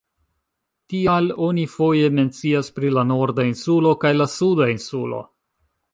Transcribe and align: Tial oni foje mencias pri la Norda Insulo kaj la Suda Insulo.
Tial 0.93 1.27
oni 1.47 1.65
foje 1.73 2.09
mencias 2.21 2.71
pri 2.79 2.91
la 2.99 3.03
Norda 3.11 3.45
Insulo 3.51 3.95
kaj 4.05 4.15
la 4.19 4.31
Suda 4.39 4.71
Insulo. 4.79 5.21